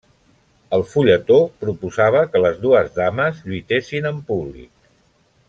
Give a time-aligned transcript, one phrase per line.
[0.77, 4.75] El fulletó proposava que les dues dames lluitessin en públic.